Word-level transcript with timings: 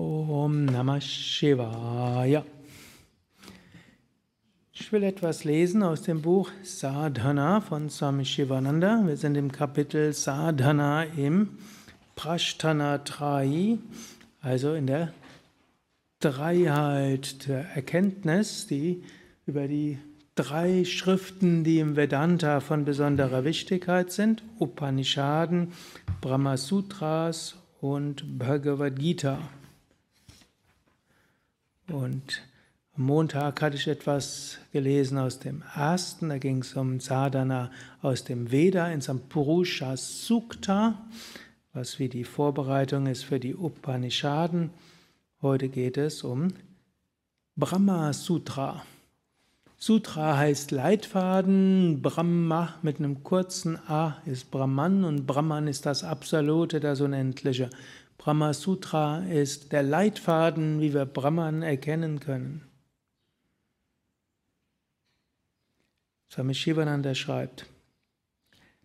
Om 0.00 0.64
Namah 0.64 0.98
Shivaya. 0.98 2.42
Ich 4.72 4.90
will 4.92 5.02
etwas 5.02 5.44
lesen 5.44 5.82
aus 5.82 6.00
dem 6.00 6.22
Buch 6.22 6.50
Sadhana 6.62 7.60
von 7.60 7.90
Swami 7.90 8.24
Shivananda. 8.24 9.02
Wir 9.04 9.18
sind 9.18 9.36
im 9.36 9.52
Kapitel 9.52 10.14
Sadhana 10.14 11.04
im 11.04 11.50
Prashtana 12.16 13.04
Trai, 13.04 13.76
also 14.40 14.72
in 14.72 14.86
der 14.86 15.12
Dreiheit 16.20 17.46
der 17.46 17.66
Erkenntnis, 17.74 18.66
die 18.66 19.04
über 19.44 19.68
die 19.68 19.98
drei 20.34 20.86
Schriften, 20.86 21.62
die 21.62 21.78
im 21.78 21.94
Vedanta 21.96 22.60
von 22.60 22.86
besonderer 22.86 23.44
Wichtigkeit 23.44 24.12
sind: 24.12 24.42
Upanishaden, 24.58 25.72
Brahmasutras 26.22 27.56
und 27.82 28.38
Bhagavad 28.38 28.98
Gita. 28.98 29.38
Und 31.90 32.42
am 32.96 33.04
Montag 33.04 33.60
hatte 33.62 33.76
ich 33.76 33.88
etwas 33.88 34.58
gelesen 34.72 35.18
aus 35.18 35.40
dem 35.40 35.62
ersten, 35.74 36.28
da 36.28 36.38
ging 36.38 36.58
es 36.58 36.74
um 36.74 37.00
Sadhana 37.00 37.70
aus 38.00 38.22
dem 38.22 38.52
Veda 38.52 38.88
in 38.92 39.00
Sampurusha 39.00 39.96
Sukta, 39.96 40.94
was 41.72 41.98
wie 41.98 42.08
die 42.08 42.24
Vorbereitung 42.24 43.06
ist 43.06 43.24
für 43.24 43.40
die 43.40 43.56
Upanishaden. 43.56 44.70
Heute 45.42 45.68
geht 45.68 45.96
es 45.96 46.22
um 46.22 46.48
Brahma 47.56 48.12
Sutra. 48.12 48.82
Sutra 49.76 50.36
heißt 50.36 50.70
Leitfaden, 50.70 52.02
Brahma 52.02 52.74
mit 52.82 52.98
einem 52.98 53.24
kurzen 53.24 53.76
A 53.88 54.18
ist 54.26 54.50
Brahman 54.50 55.04
und 55.04 55.26
Brahman 55.26 55.66
ist 55.66 55.86
das 55.86 56.04
Absolute, 56.04 56.78
das 56.78 57.00
Unendliche. 57.00 57.68
Brahma 58.20 58.52
Sutra 58.52 59.24
ist 59.30 59.72
der 59.72 59.82
Leitfaden, 59.82 60.78
wie 60.82 60.92
wir 60.92 61.06
Brahman 61.06 61.62
erkennen 61.62 62.20
können. 62.20 62.68
Swami 66.30 66.52
Shivananda 66.52 67.14
schreibt, 67.14 67.64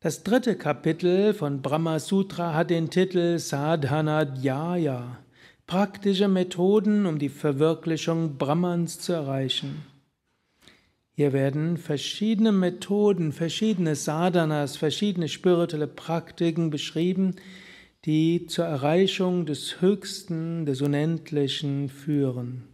das 0.00 0.24
dritte 0.24 0.56
Kapitel 0.56 1.32
von 1.32 1.62
Brahma 1.62 2.00
Sutra 2.00 2.54
hat 2.54 2.70
den 2.70 2.90
Titel 2.90 3.38
Sadhana 3.38 4.24
Dhyaya, 4.24 5.18
praktische 5.64 6.26
Methoden, 6.26 7.06
um 7.06 7.20
die 7.20 7.28
Verwirklichung 7.28 8.36
Brahmans 8.36 8.98
zu 8.98 9.12
erreichen. 9.12 9.84
Hier 11.12 11.32
werden 11.32 11.76
verschiedene 11.76 12.50
Methoden, 12.50 13.30
verschiedene 13.30 13.94
Sadhanas, 13.94 14.76
verschiedene 14.76 15.28
spirituelle 15.28 15.86
Praktiken 15.86 16.70
beschrieben, 16.70 17.36
die 18.06 18.46
zur 18.46 18.64
Erreichung 18.64 19.44
des 19.44 19.80
Höchsten, 19.80 20.64
des 20.64 20.80
Unendlichen 20.80 21.88
führen. 21.88 22.64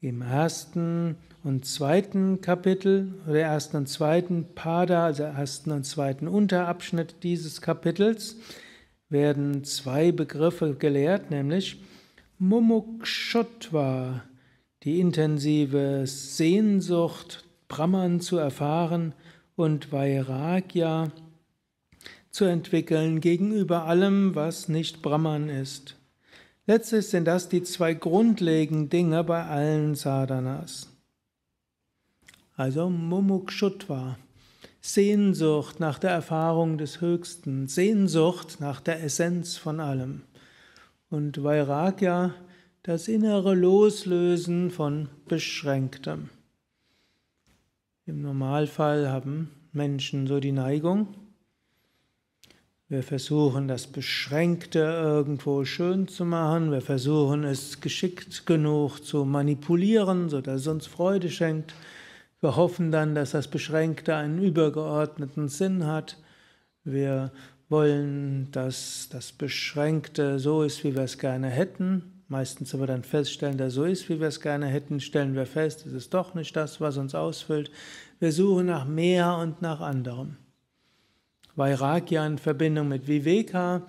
Im 0.00 0.20
ersten 0.22 1.16
und 1.42 1.64
zweiten 1.64 2.40
Kapitel, 2.40 3.14
oder 3.26 3.40
ersten 3.40 3.78
und 3.78 3.88
zweiten 3.88 4.46
Pada, 4.54 5.06
also 5.06 5.22
ersten 5.22 5.70
und 5.70 5.84
zweiten 5.84 6.28
Unterabschnitt 6.28 7.16
dieses 7.22 7.62
Kapitels, 7.62 8.36
werden 9.08 9.64
zwei 9.64 10.12
Begriffe 10.12 10.74
gelehrt, 10.74 11.30
nämlich 11.30 11.80
Mumukshotva, 12.38 14.22
die 14.84 15.00
intensive 15.00 16.02
Sehnsucht, 16.06 17.44
Brahman 17.68 18.20
zu 18.20 18.36
erfahren 18.36 19.14
und 19.56 19.90
Vairagya 19.90 21.10
zu 22.38 22.44
entwickeln 22.44 23.20
gegenüber 23.20 23.86
allem, 23.86 24.36
was 24.36 24.68
nicht 24.68 25.02
Brahman 25.02 25.48
ist. 25.48 25.96
Letztlich 26.68 27.08
sind 27.08 27.24
das 27.24 27.48
die 27.48 27.64
zwei 27.64 27.94
grundlegenden 27.94 28.88
Dinge 28.88 29.24
bei 29.24 29.44
allen 29.44 29.96
Sadhanas. 29.96 30.88
Also 32.54 32.90
Mumukshutva, 32.90 34.18
Sehnsucht 34.80 35.80
nach 35.80 35.98
der 35.98 36.12
Erfahrung 36.12 36.78
des 36.78 37.00
Höchsten, 37.00 37.66
Sehnsucht 37.66 38.60
nach 38.60 38.80
der 38.80 39.02
Essenz 39.02 39.56
von 39.56 39.80
allem. 39.80 40.22
Und 41.10 41.42
Vairagya, 41.42 42.34
das 42.84 43.08
innere 43.08 43.56
Loslösen 43.56 44.70
von 44.70 45.08
Beschränktem. 45.26 46.28
Im 48.06 48.22
Normalfall 48.22 49.10
haben 49.10 49.50
Menschen 49.72 50.28
so 50.28 50.38
die 50.38 50.52
Neigung, 50.52 51.08
wir 52.90 53.02
versuchen 53.02 53.68
das 53.68 53.86
Beschränkte 53.86 54.78
irgendwo 54.78 55.64
schön 55.66 56.08
zu 56.08 56.24
machen, 56.24 56.72
wir 56.72 56.80
versuchen 56.80 57.44
es 57.44 57.82
geschickt 57.82 58.46
genug 58.46 59.04
zu 59.04 59.26
manipulieren, 59.26 60.30
sodass 60.30 60.62
es 60.62 60.66
uns 60.68 60.86
Freude 60.86 61.28
schenkt. 61.28 61.74
Wir 62.40 62.56
hoffen 62.56 62.90
dann, 62.90 63.14
dass 63.14 63.32
das 63.32 63.48
Beschränkte 63.48 64.16
einen 64.16 64.42
übergeordneten 64.42 65.48
Sinn 65.48 65.86
hat. 65.86 66.16
Wir 66.82 67.30
wollen, 67.68 68.50
dass 68.52 69.08
das 69.10 69.32
Beschränkte 69.32 70.38
so 70.38 70.62
ist, 70.62 70.82
wie 70.82 70.96
wir 70.96 71.02
es 71.02 71.18
gerne 71.18 71.48
hätten. 71.48 72.22
Meistens, 72.28 72.78
wir 72.78 72.86
dann 72.86 73.04
feststellen, 73.04 73.58
dass 73.58 73.74
so 73.74 73.84
ist, 73.84 74.08
wie 74.08 74.20
wir 74.20 74.28
es 74.28 74.40
gerne 74.40 74.66
hätten, 74.66 75.00
stellen 75.00 75.34
wir 75.34 75.46
fest, 75.46 75.84
es 75.86 75.92
ist 75.92 76.14
doch 76.14 76.34
nicht 76.34 76.54
das, 76.56 76.80
was 76.80 76.96
uns 76.96 77.14
ausfüllt. 77.14 77.70
Wir 78.18 78.32
suchen 78.32 78.66
nach 78.66 78.86
mehr 78.86 79.36
und 79.36 79.60
nach 79.60 79.80
anderem. 79.80 80.36
Vairagya 81.58 82.24
in 82.24 82.38
Verbindung 82.38 82.86
mit 82.86 83.08
Viveka 83.08 83.82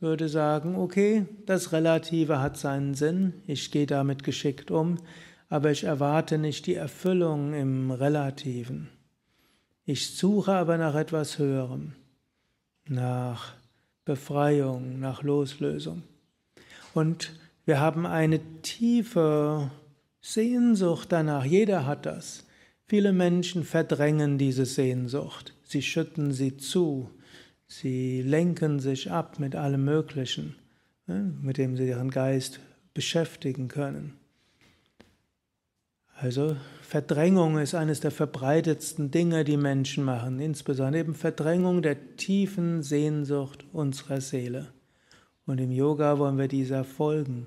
würde 0.00 0.30
sagen, 0.30 0.74
okay, 0.74 1.26
das 1.44 1.70
Relative 1.70 2.40
hat 2.40 2.56
seinen 2.56 2.94
Sinn, 2.94 3.34
ich 3.46 3.70
gehe 3.70 3.84
damit 3.84 4.24
geschickt 4.24 4.70
um, 4.70 4.96
aber 5.50 5.70
ich 5.70 5.84
erwarte 5.84 6.38
nicht 6.38 6.66
die 6.66 6.76
Erfüllung 6.76 7.52
im 7.52 7.90
Relativen. 7.90 8.88
Ich 9.84 10.16
suche 10.16 10.54
aber 10.54 10.78
nach 10.78 10.94
etwas 10.94 11.38
Höherem, 11.38 11.92
nach 12.88 13.52
Befreiung, 14.06 14.98
nach 14.98 15.22
Loslösung. 15.22 16.02
Und 16.94 17.32
wir 17.66 17.80
haben 17.80 18.06
eine 18.06 18.40
tiefe 18.62 19.70
Sehnsucht 20.22 21.12
danach. 21.12 21.44
Jeder 21.44 21.84
hat 21.84 22.06
das. 22.06 22.46
Viele 22.86 23.12
Menschen 23.12 23.62
verdrängen 23.64 24.38
diese 24.38 24.64
Sehnsucht. 24.64 25.52
Sie 25.70 25.82
schütten 25.82 26.32
sie 26.32 26.56
zu. 26.56 27.10
Sie 27.68 28.22
lenken 28.22 28.80
sich 28.80 29.12
ab 29.12 29.38
mit 29.38 29.54
allem 29.54 29.84
Möglichen, 29.84 30.56
mit 31.06 31.58
dem 31.58 31.76
sie 31.76 31.86
ihren 31.86 32.10
Geist 32.10 32.58
beschäftigen 32.92 33.68
können. 33.68 34.14
Also 36.16 36.56
Verdrängung 36.82 37.56
ist 37.58 37.76
eines 37.76 38.00
der 38.00 38.10
verbreitetsten 38.10 39.12
Dinge, 39.12 39.44
die 39.44 39.56
Menschen 39.56 40.02
machen, 40.02 40.40
insbesondere 40.40 41.02
eben 41.02 41.14
Verdrängung 41.14 41.82
der 41.82 42.16
tiefen 42.16 42.82
Sehnsucht 42.82 43.64
unserer 43.72 44.20
Seele. 44.20 44.72
Und 45.46 45.60
im 45.60 45.70
Yoga 45.70 46.18
wollen 46.18 46.36
wir 46.36 46.48
dieser 46.48 46.82
folgen. 46.82 47.46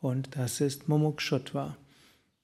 Und 0.00 0.36
das 0.36 0.60
ist 0.60 0.88
Mumukshutva. 0.88 1.76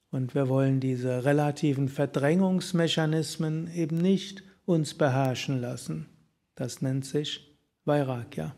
Und 0.09 0.35
wir 0.35 0.47
wollen 0.47 0.79
diese 0.79 1.25
relativen 1.25 1.89
Verdrängungsmechanismen 1.89 3.69
eben 3.73 3.97
nicht 3.97 4.43
uns 4.67 4.93
beherrschen 4.93 5.61
lassen. 5.61 6.07
Das 6.55 6.81
nennt 6.81 7.05
sich 7.05 7.57
Vairagya. 7.85 8.53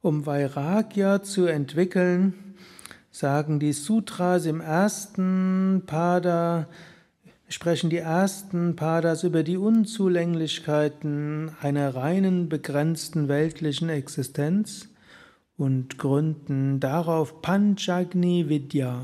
Um 0.00 0.24
Vairagya 0.24 1.24
zu 1.24 1.46
entwickeln, 1.46 2.54
sagen 3.10 3.58
die 3.58 3.72
Sutras 3.72 4.46
im 4.46 4.60
ersten 4.60 5.82
Pada, 5.84 6.68
sprechen 7.48 7.90
die 7.90 7.98
ersten 7.98 8.76
Padas 8.76 9.24
über 9.24 9.42
die 9.42 9.56
Unzulänglichkeiten 9.56 11.50
einer 11.60 11.94
reinen, 11.94 12.48
begrenzten 12.48 13.28
weltlichen 13.28 13.88
Existenz 13.88 14.88
und 15.56 15.98
gründen 15.98 16.78
darauf 16.78 17.42
Panchagni 17.42 18.48
Vidya, 18.48 19.02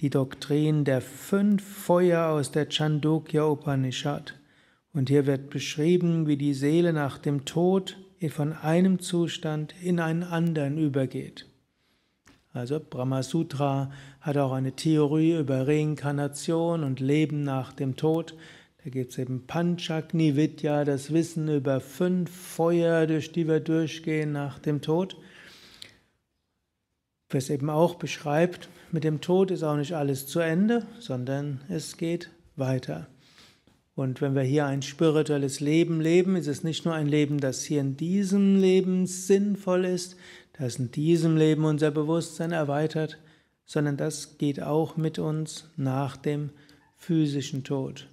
die 0.00 0.10
Doktrin 0.10 0.84
der 0.84 1.00
fünf 1.00 1.62
Feuer 1.62 2.28
aus 2.28 2.50
der 2.50 2.68
Chandogya 2.68 3.44
Upanishad. 3.44 4.34
Und 4.92 5.08
hier 5.08 5.26
wird 5.26 5.50
beschrieben, 5.50 6.26
wie 6.28 6.36
die 6.36 6.54
Seele 6.54 6.92
nach 6.92 7.18
dem 7.18 7.44
Tod 7.44 7.98
von 8.30 8.52
einem 8.52 9.00
Zustand 9.00 9.74
in 9.82 10.00
einen 10.00 10.22
anderen 10.22 10.78
übergeht. 10.78 11.46
Also 12.54 12.78
Brahma 12.78 13.24
Sutra 13.24 13.90
hat 14.20 14.36
auch 14.36 14.52
eine 14.52 14.72
Theorie 14.72 15.36
über 15.36 15.66
Reinkarnation 15.66 16.84
und 16.84 17.00
Leben 17.00 17.42
nach 17.42 17.72
dem 17.72 17.96
Tod. 17.96 18.36
Da 18.84 18.90
gibt 18.90 19.10
es 19.10 19.18
eben 19.18 19.48
Panchagni 19.48 20.36
Vidya, 20.36 20.84
das 20.84 21.12
Wissen 21.12 21.48
über 21.48 21.80
fünf 21.80 22.30
Feuer, 22.30 23.08
durch 23.08 23.32
die 23.32 23.48
wir 23.48 23.58
durchgehen 23.58 24.30
nach 24.30 24.60
dem 24.60 24.82
Tod. 24.82 25.16
Was 27.28 27.50
eben 27.50 27.70
auch 27.70 27.96
beschreibt, 27.96 28.68
mit 28.92 29.02
dem 29.02 29.20
Tod 29.20 29.50
ist 29.50 29.64
auch 29.64 29.76
nicht 29.76 29.94
alles 29.94 30.28
zu 30.28 30.38
Ende, 30.38 30.86
sondern 31.00 31.60
es 31.68 31.96
geht 31.96 32.30
weiter. 32.54 33.08
Und 33.96 34.20
wenn 34.20 34.34
wir 34.34 34.42
hier 34.42 34.66
ein 34.66 34.82
spirituelles 34.82 35.60
Leben 35.60 36.00
leben, 36.00 36.34
ist 36.34 36.48
es 36.48 36.64
nicht 36.64 36.84
nur 36.84 36.94
ein 36.94 37.06
Leben, 37.06 37.38
das 37.38 37.62
hier 37.62 37.80
in 37.80 37.96
diesem 37.96 38.56
Leben 38.56 39.06
sinnvoll 39.06 39.84
ist, 39.84 40.16
das 40.58 40.76
in 40.76 40.90
diesem 40.90 41.36
Leben 41.36 41.64
unser 41.64 41.90
Bewusstsein 41.90 42.50
erweitert, 42.50 43.18
sondern 43.64 43.96
das 43.96 44.36
geht 44.36 44.60
auch 44.60 44.96
mit 44.96 45.18
uns 45.18 45.70
nach 45.76 46.16
dem 46.16 46.50
physischen 46.96 47.62
Tod. 47.62 48.08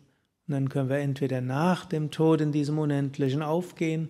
Und 0.48 0.54
dann 0.54 0.70
können 0.70 0.90
wir 0.90 0.98
entweder 0.98 1.42
nach 1.42 1.86
dem 1.86 2.12
Tod 2.12 2.42
in 2.42 2.52
diesem 2.52 2.78
Unendlichen 2.78 3.42
aufgehen, 3.42 4.10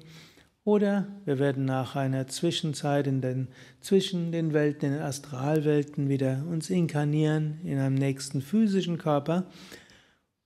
oder 0.64 1.08
wir 1.26 1.40
werden 1.40 1.66
nach 1.66 1.96
einer 1.96 2.28
Zwischenzeit 2.28 3.08
in 3.08 3.20
den, 3.22 3.48
zwischen 3.80 4.32
den 4.32 4.54
Welten, 4.54 4.90
in 4.90 4.94
den 4.94 5.02
Astralwelten 5.02 6.08
wieder 6.08 6.44
uns 6.48 6.70
inkarnieren 6.70 7.60
in 7.64 7.80
einem 7.80 7.96
nächsten 7.96 8.42
physischen 8.42 9.00
Körper 9.00 9.48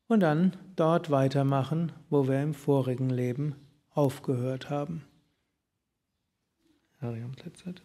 und 0.07 0.19
dann 0.19 0.55
dort 0.75 1.09
weitermachen, 1.09 1.91
wo 2.09 2.27
wir 2.27 2.41
im 2.41 2.53
vorigen 2.53 3.09
Leben 3.09 3.55
aufgehört 3.91 4.69
haben. 4.69 5.05
Ariam 6.99 7.33
Letzet. 7.43 7.84